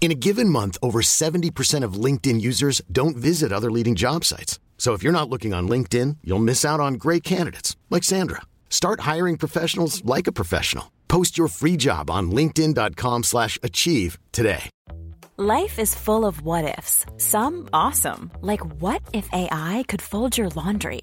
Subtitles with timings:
[0.00, 4.58] In a given month, over 70% of LinkedIn users don't visit other leading job sites.
[4.78, 8.40] So if you're not looking on LinkedIn, you'll miss out on great candidates like Sandra.
[8.70, 10.90] Start hiring professionals like a professional.
[11.08, 14.70] Post your free job on linkedin.com/achieve today.
[15.36, 17.06] Life is full of what ifs.
[17.16, 21.02] Some awesome, like what if AI could fold your laundry?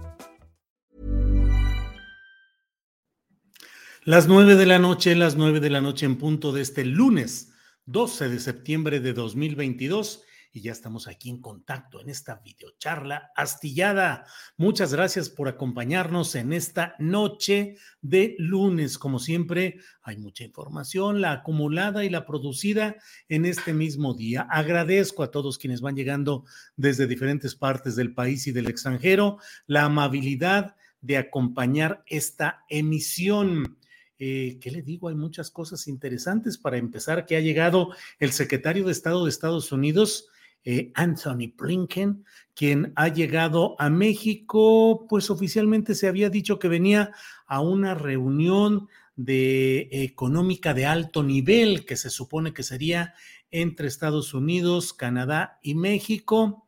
[4.03, 7.53] Las nueve de la noche, las nueve de la noche en punto de este lunes
[7.85, 14.25] 12 de septiembre de 2022 y ya estamos aquí en contacto en esta videocharla astillada.
[14.57, 18.97] Muchas gracias por acompañarnos en esta noche de lunes.
[18.97, 22.95] Como siempre, hay mucha información, la acumulada y la producida
[23.29, 24.47] en este mismo día.
[24.49, 26.43] Agradezco a todos quienes van llegando
[26.75, 33.77] desde diferentes partes del país y del extranjero la amabilidad de acompañar esta emisión.
[34.23, 35.07] Eh, ¿Qué le digo?
[35.09, 36.59] Hay muchas cosas interesantes.
[36.59, 40.27] Para empezar, que ha llegado el secretario de Estado de Estados Unidos,
[40.63, 47.09] eh, Anthony Blinken, quien ha llegado a México, pues oficialmente se había dicho que venía
[47.47, 53.15] a una reunión de económica de alto nivel que se supone que sería
[53.49, 56.67] entre Estados Unidos, Canadá y México.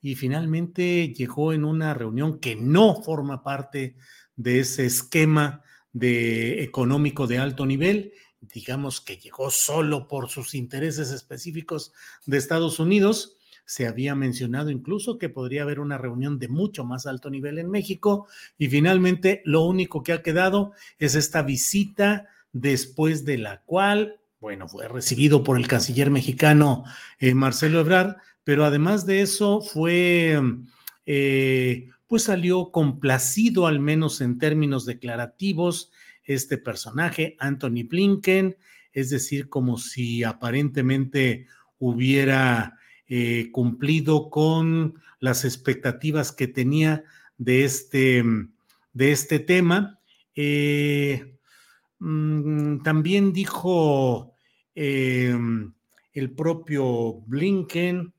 [0.00, 3.94] Y finalmente llegó en una reunión que no forma parte
[4.36, 5.63] de ese esquema
[5.94, 8.12] de económico de alto nivel,
[8.52, 11.92] digamos que llegó solo por sus intereses específicos
[12.26, 13.38] de Estados Unidos.
[13.64, 17.70] Se había mencionado incluso que podría haber una reunión de mucho más alto nivel en
[17.70, 18.26] México
[18.58, 24.68] y finalmente lo único que ha quedado es esta visita después de la cual, bueno,
[24.68, 26.84] fue recibido por el canciller mexicano
[27.18, 30.38] eh, Marcelo Ebrard, pero además de eso fue
[31.06, 35.90] eh, pues salió complacido, al menos en términos declarativos,
[36.22, 38.56] este personaje, Anthony Blinken,
[38.92, 41.48] es decir, como si aparentemente
[41.80, 47.02] hubiera eh, cumplido con las expectativas que tenía
[47.36, 48.22] de este,
[48.92, 49.98] de este tema.
[50.36, 51.36] Eh,
[51.98, 54.36] mm, también dijo
[54.76, 55.36] eh,
[56.12, 58.14] el propio Blinken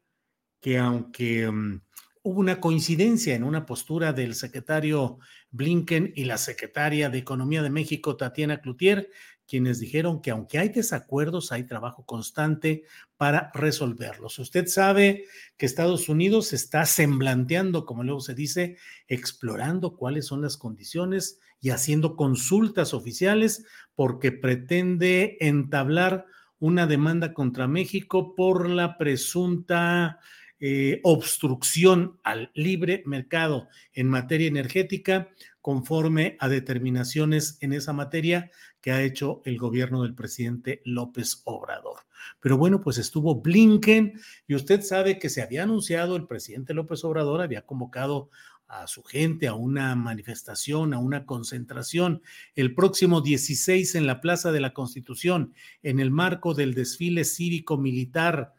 [0.60, 1.85] que aunque mm,
[2.26, 5.20] hubo una coincidencia en una postura del secretario
[5.52, 9.12] Blinken y la secretaria de Economía de México, Tatiana Cloutier,
[9.48, 12.84] quienes dijeron que aunque hay desacuerdos, hay trabajo constante
[13.16, 14.40] para resolverlos.
[14.40, 15.26] Usted sabe
[15.56, 21.70] que Estados Unidos está semblanteando, como luego se dice, explorando cuáles son las condiciones y
[21.70, 26.26] haciendo consultas oficiales porque pretende entablar
[26.58, 30.20] una demanda contra México por la presunta
[30.68, 35.30] eh, obstrucción al libre mercado en materia energética
[35.62, 38.50] conforme a determinaciones en esa materia
[38.82, 42.00] que ha hecho el gobierno del presidente López Obrador.
[42.40, 47.04] Pero bueno, pues estuvo Blinken y usted sabe que se había anunciado, el presidente López
[47.04, 48.32] Obrador había convocado
[48.68, 52.24] a su gente a una manifestación, a una concentración
[52.56, 58.56] el próximo 16 en la Plaza de la Constitución, en el marco del desfile cívico-militar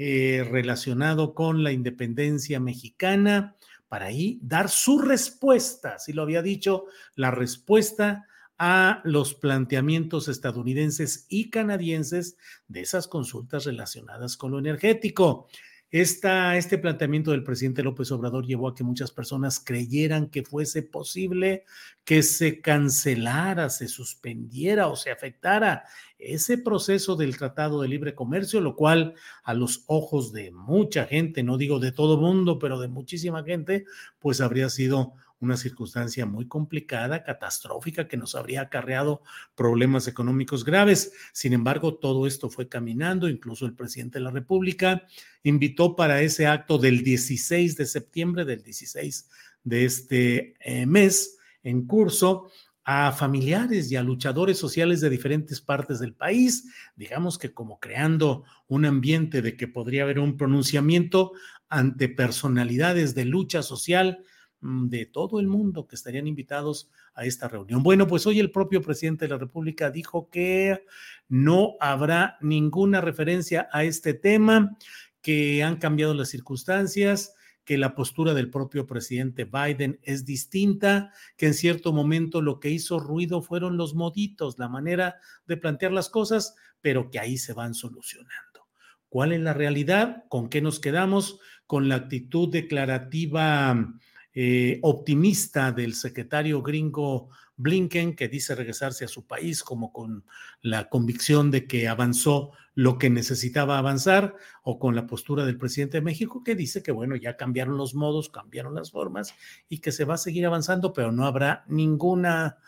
[0.00, 3.56] eh, relacionado con la independencia mexicana,
[3.88, 6.84] para ahí dar su respuesta, si lo había dicho,
[7.16, 8.28] la respuesta
[8.58, 12.36] a los planteamientos estadounidenses y canadienses
[12.68, 15.48] de esas consultas relacionadas con lo energético.
[15.90, 21.64] Este planteamiento del presidente López Obrador llevó a que muchas personas creyeran que fuese posible
[22.04, 25.84] que se cancelara, se suspendiera o se afectara
[26.18, 31.42] ese proceso del Tratado de Libre Comercio, lo cual a los ojos de mucha gente,
[31.42, 33.86] no digo de todo mundo, pero de muchísima gente,
[34.18, 39.22] pues habría sido una circunstancia muy complicada, catastrófica, que nos habría acarreado
[39.54, 41.12] problemas económicos graves.
[41.32, 45.06] Sin embargo, todo esto fue caminando, incluso el presidente de la República
[45.42, 49.28] invitó para ese acto del 16 de septiembre, del 16
[49.64, 52.50] de este eh, mes en curso
[52.90, 58.44] a familiares y a luchadores sociales de diferentes partes del país, digamos que como creando
[58.66, 61.32] un ambiente de que podría haber un pronunciamiento
[61.68, 64.24] ante personalidades de lucha social
[64.60, 67.82] de todo el mundo que estarían invitados a esta reunión.
[67.82, 70.84] Bueno, pues hoy el propio presidente de la República dijo que
[71.28, 74.76] no habrá ninguna referencia a este tema,
[75.20, 77.34] que han cambiado las circunstancias,
[77.64, 82.70] que la postura del propio presidente Biden es distinta, que en cierto momento lo que
[82.70, 85.16] hizo ruido fueron los moditos, la manera
[85.46, 88.68] de plantear las cosas, pero que ahí se van solucionando.
[89.10, 90.24] ¿Cuál es la realidad?
[90.28, 91.40] ¿Con qué nos quedamos?
[91.66, 93.94] Con la actitud declarativa
[94.34, 100.24] eh, optimista del secretario gringo Blinken, que dice regresarse a su país como con
[100.62, 105.96] la convicción de que avanzó lo que necesitaba avanzar, o con la postura del presidente
[105.96, 109.34] de México, que dice que, bueno, ya cambiaron los modos, cambiaron las formas
[109.68, 112.58] y que se va a seguir avanzando, pero no habrá ninguna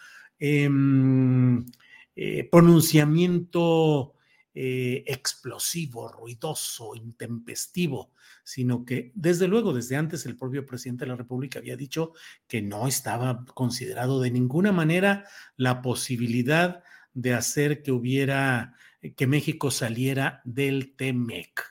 [0.41, 1.65] em,
[2.17, 4.15] eh, pronunciamiento
[4.63, 8.13] eh, explosivo, ruidoso, intempestivo,
[8.45, 12.13] sino que desde luego, desde antes el propio presidente de la República había dicho
[12.47, 15.25] que no estaba considerado de ninguna manera
[15.57, 16.85] la posibilidad
[17.15, 18.75] de hacer que hubiera,
[19.17, 21.63] que México saliera del TEMEC.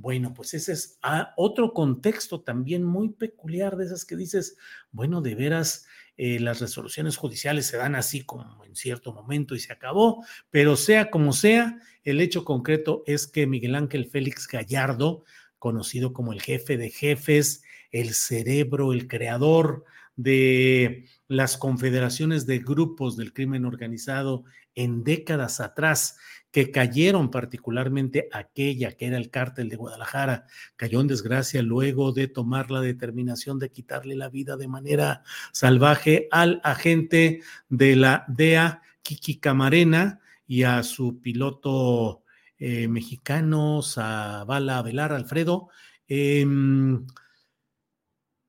[0.00, 4.56] Bueno, pues ese es ah, otro contexto también muy peculiar de esas que dices,
[4.92, 5.86] bueno, de veras,
[6.16, 10.76] eh, las resoluciones judiciales se dan así como en cierto momento y se acabó, pero
[10.76, 15.24] sea como sea, el hecho concreto es que Miguel Ángel Félix Gallardo,
[15.58, 19.84] conocido como el jefe de jefes, el cerebro, el creador
[20.14, 24.44] de las confederaciones de grupos del crimen organizado
[24.76, 26.18] en décadas atrás,
[26.50, 30.46] que cayeron particularmente aquella que era el cártel de Guadalajara,
[30.76, 35.22] cayó en desgracia luego de tomar la determinación de quitarle la vida de manera
[35.52, 42.22] salvaje al agente de la DEA, Kiki Camarena, y a su piloto
[42.58, 45.68] eh, mexicano, Zavala Velar Alfredo.
[46.08, 47.06] Em,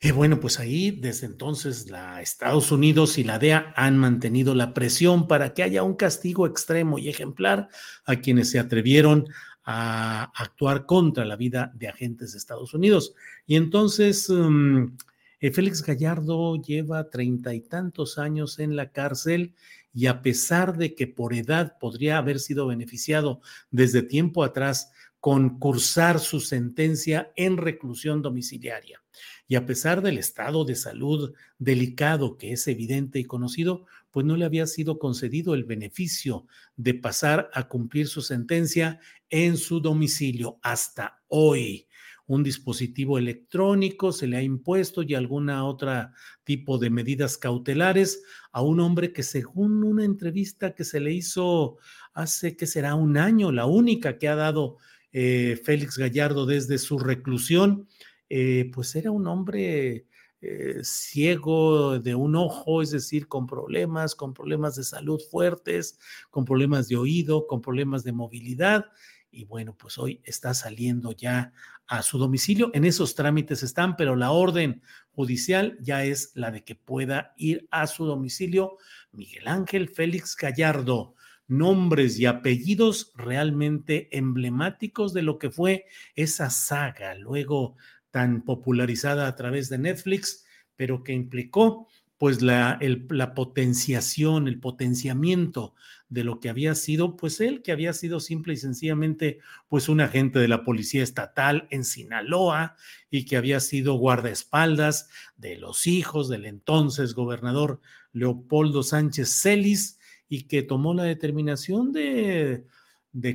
[0.01, 4.73] y bueno, pues ahí desde entonces la Estados Unidos y la DEA han mantenido la
[4.73, 7.67] presión para que haya un castigo extremo y ejemplar
[8.05, 9.27] a quienes se atrevieron
[9.65, 13.13] a actuar contra la vida de agentes de Estados Unidos.
[13.45, 14.95] Y entonces em,
[15.41, 19.53] eh, Félix Gallardo lleva treinta y tantos años en la cárcel
[19.93, 25.59] y a pesar de que por edad podría haber sido beneficiado desde tiempo atrás con
[25.59, 29.01] cursar su sentencia en reclusión domiciliaria
[29.47, 34.37] y a pesar del estado de salud delicado que es evidente y conocido, pues no
[34.37, 36.45] le había sido concedido el beneficio
[36.75, 38.99] de pasar a cumplir su sentencia
[39.29, 41.87] en su domicilio hasta hoy.
[42.27, 46.13] Un dispositivo electrónico se le ha impuesto y alguna otra
[46.43, 48.21] tipo de medidas cautelares
[48.51, 51.77] a un hombre que según una entrevista que se le hizo
[52.13, 54.77] hace que será un año, la única que ha dado
[55.11, 57.87] eh, Félix Gallardo desde su reclusión,
[58.29, 60.05] eh, pues era un hombre
[60.41, 66.45] eh, ciego de un ojo, es decir, con problemas, con problemas de salud fuertes, con
[66.45, 68.85] problemas de oído, con problemas de movilidad.
[69.31, 71.51] Y bueno, pues hoy está saliendo ya
[71.87, 72.71] a su domicilio.
[72.73, 77.67] En esos trámites están, pero la orden judicial ya es la de que pueda ir
[77.69, 78.77] a su domicilio
[79.11, 81.15] Miguel Ángel Félix Gallardo.
[81.49, 87.15] Nombres y apellidos realmente emblemáticos de lo que fue esa saga.
[87.15, 87.75] Luego
[88.11, 91.87] tan popularizada a través de Netflix, pero que implicó
[92.17, 92.77] pues la,
[93.09, 95.73] la potenciación, el potenciamiento
[96.09, 99.39] de lo que había sido, pues él que había sido simple y sencillamente
[99.69, 102.75] pues un agente de la policía estatal en Sinaloa
[103.09, 107.79] y que había sido guardaespaldas de los hijos del entonces gobernador
[108.11, 109.98] Leopoldo Sánchez Celis
[110.29, 112.65] y que tomó la determinación de,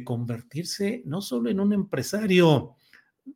[0.04, 2.76] convertirse no solo en un empresario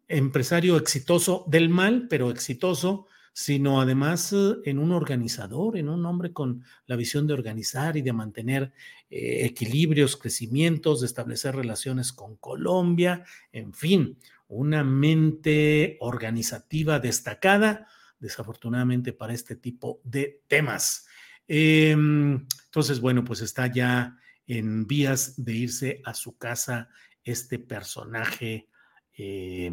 [0.07, 6.33] empresario exitoso del mal, pero exitoso, sino además eh, en un organizador, en un hombre
[6.33, 8.73] con la visión de organizar y de mantener
[9.11, 17.87] eh, equilibrios, crecimientos, de establecer relaciones con Colombia, en fin, una mente organizativa destacada,
[18.19, 21.08] desafortunadamente para este tipo de temas.
[21.49, 26.88] Em, entonces, bueno, pues está ya en vías de irse a su casa
[27.25, 28.69] este personaje
[29.17, 29.73] eh,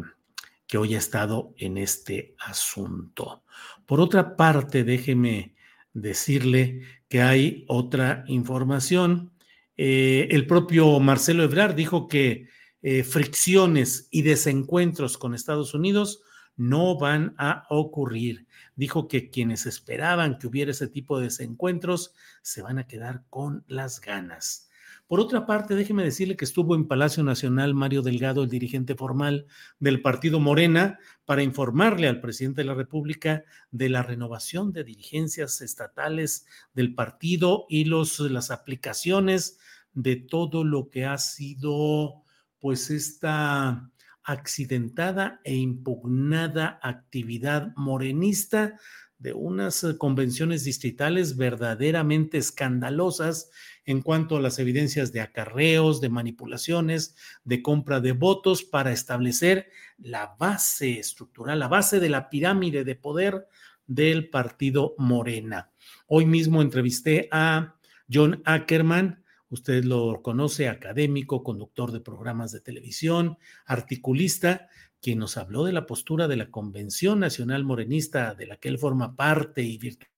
[0.66, 3.44] que hoy ha estado en este asunto.
[3.86, 5.54] Por otra parte, déjeme
[5.92, 9.32] decirle que hay otra información.
[9.76, 12.48] Eh, el propio Marcelo Ebrard dijo que
[12.82, 16.22] eh, fricciones y desencuentros con Estados Unidos
[16.56, 18.46] no van a ocurrir.
[18.74, 23.64] dijo que quienes esperaban que hubiera ese tipo de desencuentros se van a quedar con
[23.68, 24.66] las ganas.
[25.06, 29.46] Por otra parte, déjeme decirle que estuvo en Palacio Nacional Mario Delgado, el dirigente formal
[29.78, 35.60] del partido Morena, para informarle al presidente de la República de la renovación de dirigencias
[35.60, 39.60] estatales del partido y los, las aplicaciones
[39.92, 42.24] de todo lo que ha sido,
[42.58, 43.88] pues, esta
[44.26, 48.74] accidentada e impugnada actividad morenista
[49.18, 53.50] de unas convenciones distritales verdaderamente escandalosas
[53.86, 57.14] en cuanto a las evidencias de acarreos, de manipulaciones,
[57.44, 62.94] de compra de votos para establecer la base estructural, la base de la pirámide de
[62.94, 63.46] poder
[63.86, 65.70] del partido Morena.
[66.08, 67.76] Hoy mismo entrevisté a
[68.12, 74.68] John Ackerman, usted lo conoce, académico, conductor de programas de televisión, articulista,
[75.00, 78.78] quien nos habló de la postura de la Convención Nacional Morenista de la que él
[78.78, 80.10] forma parte y virtual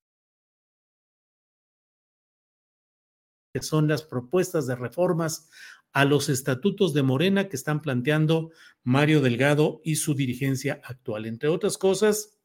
[3.52, 5.48] que son las propuestas de reformas
[5.92, 8.50] a los estatutos de Morena que están planteando
[8.82, 11.26] Mario Delgado y su dirigencia actual.
[11.26, 12.37] Entre otras cosas,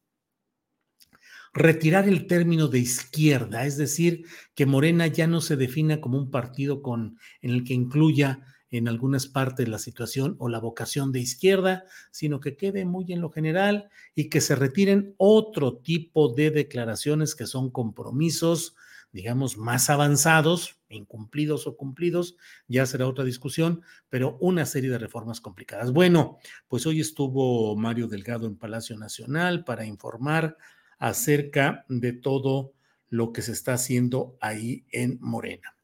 [1.54, 6.30] retirar el término de izquierda, es decir, que Morena ya no se defina como un
[6.30, 11.20] partido con, en el que incluya en algunas partes la situación o la vocación de
[11.20, 16.50] izquierda, sino que quede muy en lo general y que se retiren otro tipo de
[16.50, 18.74] declaraciones que son compromisos
[19.14, 25.40] digamos, más avanzados, incumplidos o cumplidos, ya será otra discusión, pero una serie de reformas
[25.40, 25.92] complicadas.
[25.92, 30.56] Bueno, pues hoy estuvo Mario Delgado en Palacio Nacional para informar
[30.98, 32.72] acerca de todo
[33.08, 35.74] lo que se está haciendo ahí en Morena.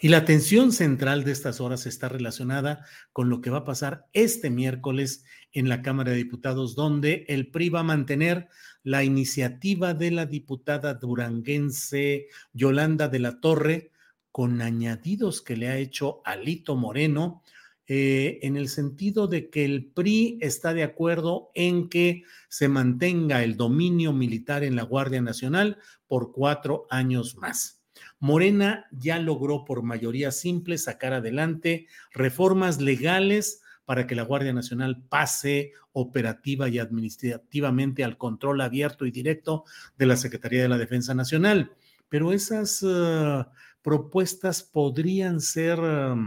[0.00, 4.06] Y la atención central de estas horas está relacionada con lo que va a pasar
[4.12, 8.48] este miércoles en la Cámara de Diputados, donde el PRI va a mantener
[8.84, 13.90] la iniciativa de la diputada duranguense Yolanda de la Torre,
[14.30, 17.42] con añadidos que le ha hecho Alito Moreno,
[17.90, 23.42] eh, en el sentido de que el PRI está de acuerdo en que se mantenga
[23.42, 27.80] el dominio militar en la Guardia Nacional por cuatro años más.
[28.18, 35.02] Morena ya logró por mayoría simple sacar adelante reformas legales para que la Guardia Nacional
[35.08, 39.64] pase operativa y administrativamente al control abierto y directo
[39.96, 41.72] de la Secretaría de la Defensa Nacional.
[42.10, 43.46] Pero esas uh,
[43.80, 45.80] propuestas podrían ser...
[45.80, 46.26] Um...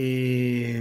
[0.00, 0.80] Eh,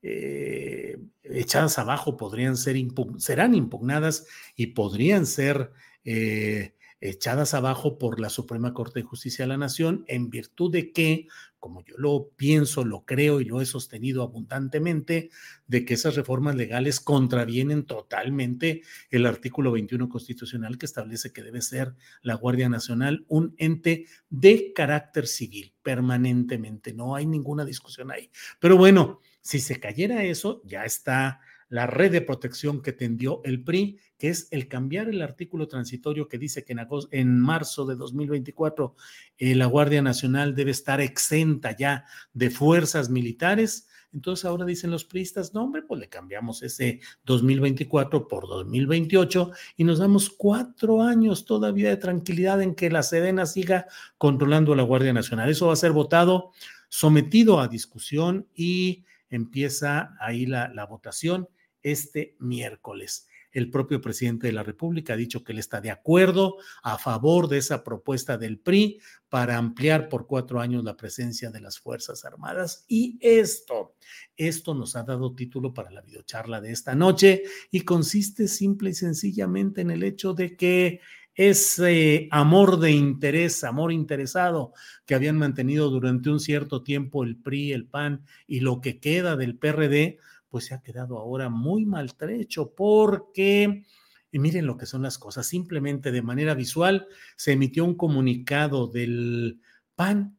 [0.00, 2.74] eh, echadas abajo podrían ser,
[3.18, 5.72] serán impugnadas y podrían ser
[6.06, 10.90] eh, echadas abajo por la Suprema Corte de Justicia de la Nación en virtud de
[10.90, 11.28] que,
[11.60, 15.30] como yo lo pienso, lo creo y lo he sostenido abundantemente,
[15.66, 21.60] de que esas reformas legales contravienen totalmente el artículo 21 constitucional que establece que debe
[21.60, 26.92] ser la Guardia Nacional un ente de carácter civil permanentemente.
[26.92, 28.30] No hay ninguna discusión ahí.
[28.58, 31.40] Pero bueno, si se cayera eso, ya está
[31.70, 36.28] la red de protección que tendió el PRI, que es el cambiar el artículo transitorio
[36.28, 36.80] que dice que en,
[37.12, 38.96] en marzo de 2024
[39.38, 43.86] eh, la Guardia Nacional debe estar exenta ya de fuerzas militares.
[44.12, 49.84] Entonces ahora dicen los priistas, no hombre, pues le cambiamos ese 2024 por 2028 y
[49.84, 53.86] nos damos cuatro años todavía de tranquilidad en que la Sedena siga
[54.18, 55.48] controlando a la Guardia Nacional.
[55.48, 56.50] Eso va a ser votado,
[56.88, 61.48] sometido a discusión y empieza ahí la votación
[61.82, 63.26] este miércoles.
[63.52, 67.48] el propio presidente de la República ha dicho que él está de acuerdo a favor
[67.48, 72.24] de esa propuesta del PRI para ampliar por cuatro años la presencia de las Fuerzas
[72.24, 72.84] Armadas.
[72.86, 73.96] Y esto,
[74.36, 78.94] esto nos ha dado título para la videocharla de esta noche y consiste simple y
[78.94, 81.00] sencillamente en el hecho de que
[81.34, 84.72] ese amor de interés, amor interesado
[85.06, 89.36] que habían mantenido durante un cierto tiempo el PRI, el PAN y lo que queda
[89.36, 90.18] del PRD,
[90.50, 93.84] pues se ha quedado ahora muy maltrecho porque,
[94.30, 98.88] y miren lo que son las cosas, simplemente de manera visual se emitió un comunicado
[98.88, 99.60] del
[99.94, 100.38] PAN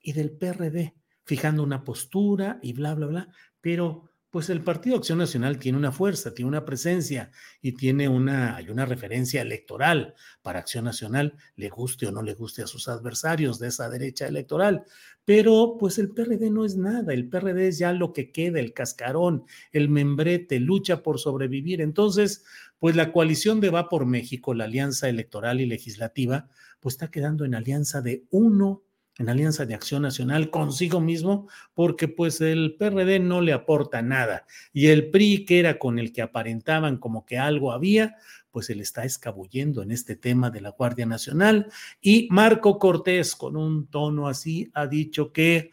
[0.00, 0.94] y del PRD,
[1.24, 3.28] fijando una postura y bla, bla, bla,
[3.60, 7.30] pero pues el Partido Acción Nacional tiene una fuerza, tiene una presencia
[7.62, 12.34] y tiene una, hay una referencia electoral para Acción Nacional, le guste o no le
[12.34, 14.82] guste a sus adversarios de esa derecha electoral.
[15.24, 18.72] Pero pues el PRD no es nada, el PRD es ya lo que queda, el
[18.72, 21.80] cascarón, el membrete, lucha por sobrevivir.
[21.80, 22.44] Entonces,
[22.80, 26.48] pues la coalición de Va por México, la alianza electoral y legislativa,
[26.80, 28.82] pues está quedando en alianza de uno
[29.18, 34.46] en Alianza de Acción Nacional consigo mismo, porque pues el PRD no le aporta nada
[34.72, 38.16] y el PRI, que era con el que aparentaban como que algo había,
[38.50, 41.72] pues se le está escabullendo en este tema de la Guardia Nacional.
[42.00, 45.70] Y Marco Cortés, con un tono así, ha dicho que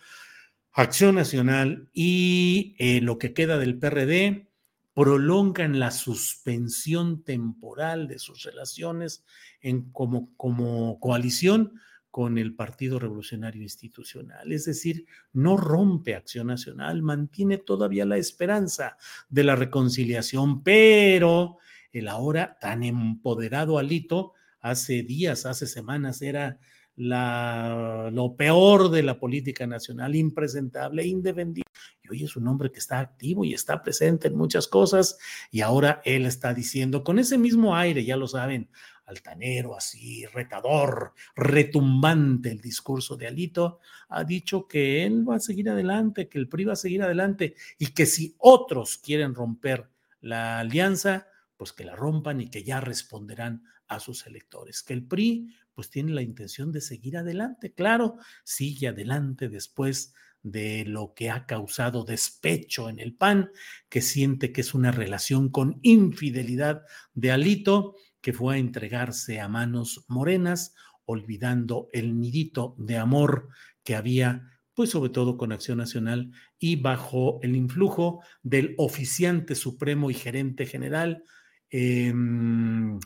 [0.73, 4.47] Acción Nacional y eh, lo que queda del PRD
[4.93, 9.23] prolongan la suspensión temporal de sus relaciones
[9.61, 11.79] en, como, como coalición
[12.11, 14.51] con el Partido Revolucionario Institucional.
[14.51, 18.97] Es decir, no rompe Acción Nacional, mantiene todavía la esperanza
[19.29, 21.57] de la reconciliación, pero
[21.91, 26.59] el ahora tan empoderado Alito, hace días, hace semanas, era
[26.97, 31.71] la, lo peor de la política nacional, impresentable, indefendible.
[32.03, 35.17] Y hoy es un hombre que está activo y está presente en muchas cosas
[35.49, 38.69] y ahora él está diciendo con ese mismo aire, ya lo saben,
[39.11, 45.69] altanero, así, retador, retumbante el discurso de Alito, ha dicho que él va a seguir
[45.69, 49.89] adelante, que el PRI va a seguir adelante y que si otros quieren romper
[50.21, 51.27] la alianza,
[51.57, 55.89] pues que la rompan y que ya responderán a sus electores, que el PRI pues
[55.89, 62.03] tiene la intención de seguir adelante, claro, sigue adelante después de lo que ha causado
[62.03, 63.51] despecho en el PAN,
[63.89, 69.47] que siente que es una relación con infidelidad de Alito que fue a entregarse a
[69.47, 70.75] manos morenas,
[71.05, 73.49] olvidando el nidito de amor
[73.83, 80.11] que había, pues sobre todo con Acción Nacional y bajo el influjo del oficiante supremo
[80.11, 81.23] y gerente general,
[81.69, 82.99] em,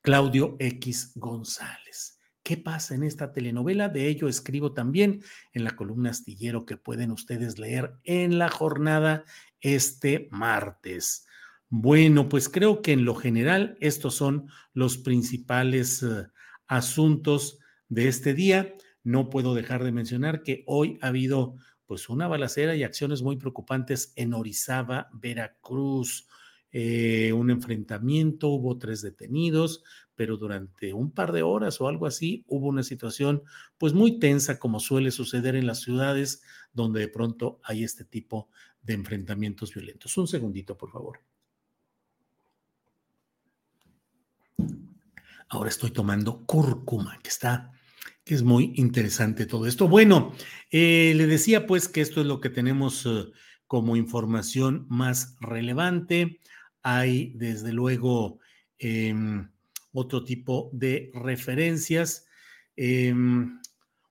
[0.00, 2.13] Claudio X González.
[2.44, 3.88] ¿Qué pasa en esta telenovela?
[3.88, 5.22] De ello escribo también
[5.54, 9.24] en la columna astillero que pueden ustedes leer en la jornada
[9.62, 11.26] este martes.
[11.70, 16.26] Bueno, pues creo que en lo general estos son los principales eh,
[16.66, 18.74] asuntos de este día.
[19.02, 23.38] No puedo dejar de mencionar que hoy ha habido pues una balacera y acciones muy
[23.38, 26.28] preocupantes en Orizaba, Veracruz.
[26.76, 29.84] Eh, un enfrentamiento, hubo tres detenidos,
[30.16, 33.42] pero durante un par de horas o algo así hubo una situación
[33.78, 38.48] pues muy tensa como suele suceder en las ciudades donde de pronto hay este tipo
[38.82, 40.16] de enfrentamientos violentos.
[40.16, 41.20] Un segundito, por favor.
[45.48, 47.72] Ahora estoy tomando cúrcuma, que está,
[48.24, 49.88] que es muy interesante todo esto.
[49.88, 50.34] Bueno,
[50.70, 53.26] eh, le decía pues que esto es lo que tenemos eh,
[53.66, 56.40] como información más relevante.
[56.82, 58.40] Hay desde luego
[58.78, 59.50] em,
[59.94, 62.26] otro tipo de referencias.
[62.76, 63.58] Em,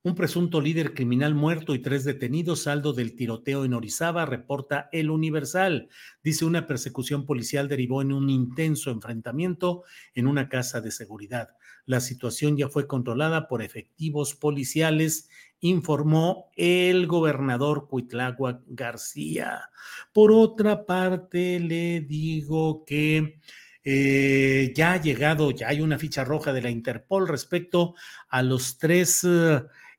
[0.06, 5.10] un presunto líder criminal muerto y tres detenidos, saldo del tiroteo en Orizaba, reporta El
[5.10, 5.88] Universal.
[6.22, 11.56] Dice una persecución policial derivó en un intenso enfrentamiento en una casa de seguridad.
[11.86, 15.30] La situación ya fue controlada por efectivos policiales,
[15.62, 19.70] informó el gobernador Cuitlagua García.
[20.12, 23.40] Por otra parte, le digo que
[23.84, 27.96] eh, ya ha llegado, ya hay una ficha roja de la Interpol respecto
[28.30, 29.26] a los tres...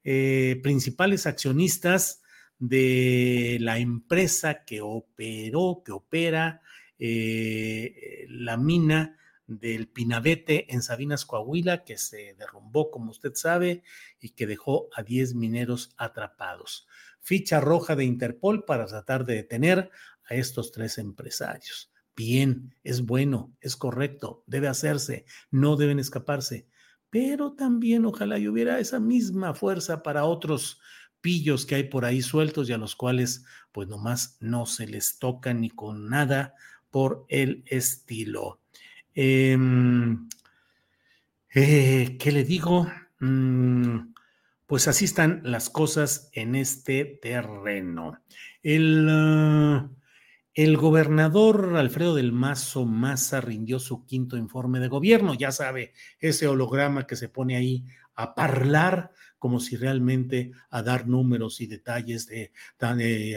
[0.06, 2.20] Eh, principales accionistas
[2.58, 6.60] de la empresa que operó, que opera
[6.98, 9.16] eh, la mina
[9.46, 13.82] del Pinabete en Sabinas, Coahuila, que se derrumbó, como usted sabe,
[14.20, 16.86] y que dejó a 10 mineros atrapados.
[17.20, 19.90] Ficha roja de Interpol para tratar de detener
[20.26, 21.93] a estos tres empresarios.
[22.16, 26.68] Bien, es bueno, es correcto, debe hacerse, no deben escaparse
[27.14, 30.80] pero también ojalá y hubiera esa misma fuerza para otros
[31.20, 35.20] pillos que hay por ahí sueltos y a los cuales pues nomás no se les
[35.20, 36.56] toca ni con nada
[36.90, 38.58] por el estilo.
[39.14, 40.28] Em,
[41.54, 42.90] eh, ¿Qué le digo?
[43.20, 44.12] Mm,
[44.66, 48.22] pues así están las cosas en este terreno.
[48.60, 49.88] El,
[50.54, 55.34] el gobernador Alfredo del Mazo Maza rindió su quinto informe de gobierno.
[55.34, 59.10] Ya sabe, ese holograma que se pone ahí a parlar
[59.44, 62.50] como si realmente a dar números y detalles de,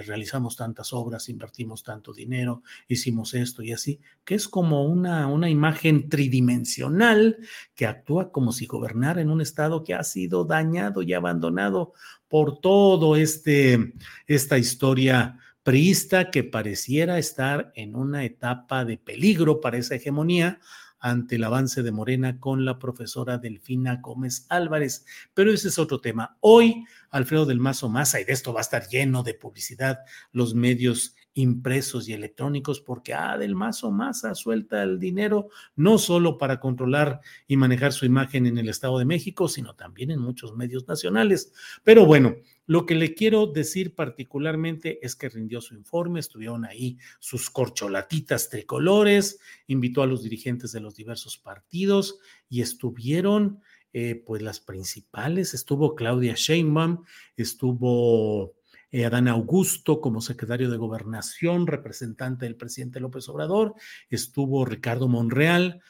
[0.05, 5.49] realizamos tantas obras, invertimos tanto dinero, hicimos esto y así, que es como una, una
[5.49, 7.39] imagen tridimensional
[7.75, 11.91] que actúa como si gobernara en un estado que ha sido dañado y abandonado
[12.29, 13.93] por todo este,
[14.27, 20.61] esta historia priista que pareciera estar en una etapa de peligro para esa hegemonía,
[20.97, 25.05] ante el avance de Morena con la profesora Delfina Gómez Álvarez.
[25.33, 26.37] Pero ese es otro tema.
[26.39, 29.99] Hoy, Alfredo del Mazo Maza, y de esto va a estar lleno de publicidad
[30.31, 36.37] los medios impresos y electrónicos, porque ah, del Mazo Maza suelta el dinero no solo
[36.37, 40.55] para controlar y manejar su imagen en el Estado de México, sino también en muchos
[40.55, 41.51] medios nacionales.
[41.83, 46.97] Pero bueno, lo que le quiero decir particularmente es que rindió su informe, estuvieron ahí
[47.19, 53.61] sus corcholatitas tricolores, invitó a los dirigentes de los diversos partidos y estuvieron
[53.93, 57.05] eh, pues las principales, estuvo Claudia Sheinbaum,
[57.37, 58.53] estuvo
[58.91, 63.75] eh, Adán Augusto como secretario de Gobernación, representante del presidente López Obrador,
[64.09, 65.81] estuvo Ricardo Monreal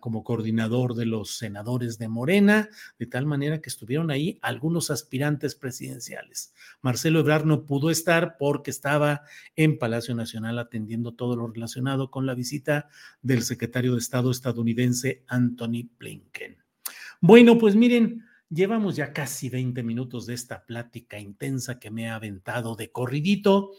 [0.00, 2.68] como coordinador de los senadores de Morena,
[2.98, 6.54] de tal manera que estuvieron ahí algunos aspirantes presidenciales.
[6.80, 9.22] Marcelo Ebrard no pudo estar porque estaba
[9.56, 12.88] en Palacio Nacional atendiendo todo lo relacionado con la visita
[13.20, 16.56] del secretario de Estado estadounidense Anthony Blinken.
[17.20, 22.16] Bueno, pues miren, Llevamos ya casi 20 minutos de esta plática intensa que me ha
[22.16, 23.70] aventado de corridito.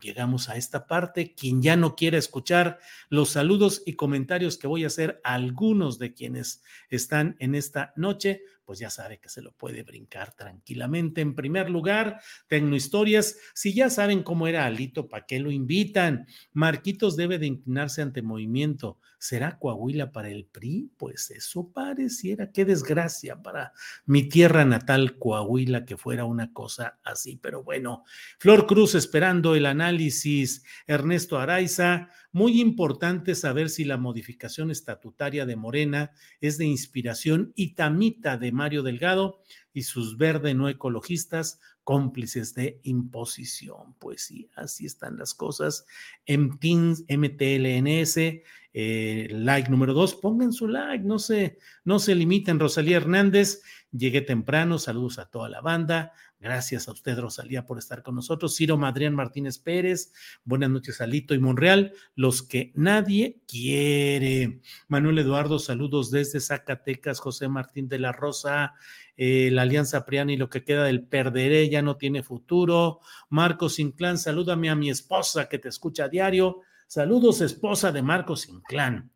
[0.00, 1.34] Llegamos a esta parte.
[1.34, 5.98] Quien ya no quiera escuchar los saludos y comentarios que voy a hacer a algunos
[5.98, 11.20] de quienes están en esta noche, pues ya sabe que se lo puede brincar tranquilamente.
[11.20, 16.26] En primer lugar, Tecnohistorias, si ya saben cómo era Alito, ¿para qué lo invitan?
[16.52, 18.98] Marquitos debe de inclinarse ante movimiento.
[19.18, 20.90] ¿Será Coahuila para el PRI?
[20.96, 22.52] Pues eso pareciera.
[22.52, 23.72] Qué desgracia para
[24.04, 27.38] mi tierra natal, Coahuila, que fuera una cosa así.
[27.40, 28.04] Pero bueno,
[28.38, 30.64] Flor Cruz esperando el análisis.
[30.86, 36.10] Ernesto Araiza, muy importante saber si la modificación estatutaria de Morena
[36.42, 39.40] es de inspiración itamita de Mario Delgado
[39.72, 43.94] y sus verde no ecologistas cómplices de imposición.
[43.98, 45.86] Pues sí, así están las cosas.
[46.28, 52.60] MTLNS, eh, like número dos, pongan su like, no se, no se limiten.
[52.60, 56.12] Rosalía Hernández, llegué temprano, saludos a toda la banda.
[56.38, 58.54] Gracias a usted, Rosalía, por estar con nosotros.
[58.54, 60.12] Ciro Madrián Martínez Pérez,
[60.44, 64.60] buenas noches, Alito y Monreal, los que nadie quiere.
[64.86, 67.20] Manuel Eduardo, saludos desde Zacatecas.
[67.20, 68.74] José Martín de la Rosa,
[69.16, 73.00] eh, la Alianza Priana y lo que queda del perderé ya no tiene futuro.
[73.30, 76.60] Marcos Inclán, salúdame a mi esposa que te escucha a diario.
[76.86, 79.10] Saludos, esposa de Marcos Inclán.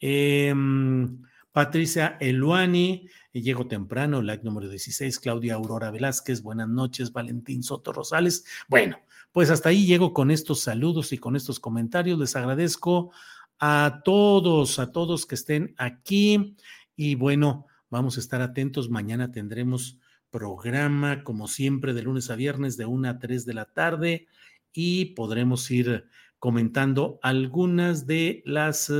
[0.00, 3.08] Em, Patricia Eluani,
[3.42, 8.44] llego temprano, like número 16, Claudia Aurora Velázquez, buenas noches, Valentín Soto Rosales.
[8.68, 8.98] Bueno,
[9.32, 12.18] pues hasta ahí llego con estos saludos y con estos comentarios.
[12.18, 13.12] Les agradezco
[13.58, 16.56] a todos, a todos que estén aquí.
[16.96, 18.88] Y bueno, vamos a estar atentos.
[18.88, 19.98] Mañana tendremos
[20.30, 24.26] programa, como siempre, de lunes a viernes, de 1 a 3 de la tarde,
[24.72, 26.08] y podremos ir
[26.40, 28.90] comentando algunas de las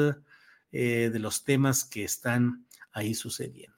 [0.76, 3.73] eh, de los temas que están ahí sucediendo.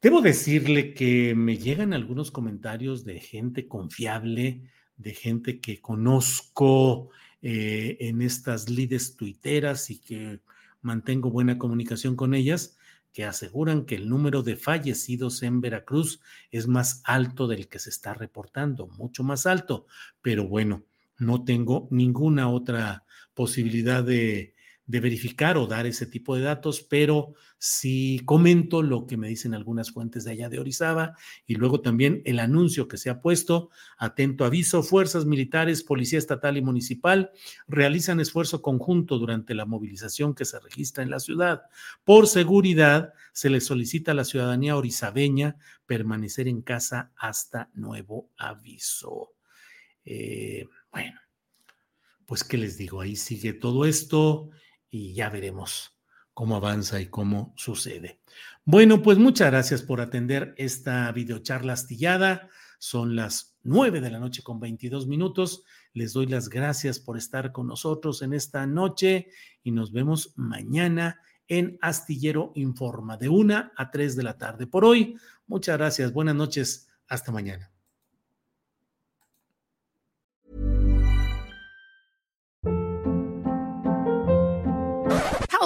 [0.00, 4.62] Debo decirle que me llegan algunos comentarios de gente confiable,
[4.96, 7.10] de gente que conozco
[7.42, 10.40] eh, en estas lides tuiteras y que
[10.82, 12.76] mantengo buena comunicación con ellas,
[13.12, 16.20] que aseguran que el número de fallecidos en Veracruz
[16.52, 19.86] es más alto del que se está reportando, mucho más alto.
[20.22, 20.84] Pero bueno,
[21.18, 24.54] no tengo ninguna otra posibilidad de,
[24.88, 29.52] de verificar o dar ese tipo de datos, pero sí comento lo que me dicen
[29.52, 31.14] algunas fuentes de allá de Orizaba
[31.46, 36.56] y luego también el anuncio que se ha puesto, atento aviso, fuerzas militares, policía estatal
[36.56, 37.32] y municipal
[37.66, 41.64] realizan esfuerzo conjunto durante la movilización que se registra en la ciudad.
[42.02, 49.34] Por seguridad, se le solicita a la ciudadanía orizabeña permanecer en casa hasta nuevo aviso.
[50.06, 51.20] Eh, bueno,
[52.24, 54.48] pues qué les digo, ahí sigue todo esto
[54.90, 55.98] y ya veremos
[56.34, 58.20] cómo avanza y cómo sucede.
[58.64, 62.48] Bueno, pues muchas gracias por atender esta videocharla astillada.
[62.78, 65.64] Son las nueve de la noche con 22 minutos.
[65.94, 69.30] Les doy las gracias por estar con nosotros en esta noche
[69.64, 74.66] y nos vemos mañana en Astillero Informa de una a 3 de la tarde.
[74.66, 76.12] Por hoy, muchas gracias.
[76.12, 76.88] Buenas noches.
[77.08, 77.77] Hasta mañana.